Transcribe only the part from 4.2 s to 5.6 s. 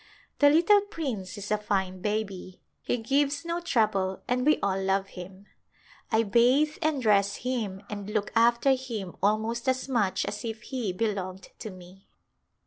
A Glimpse of India and we all love him.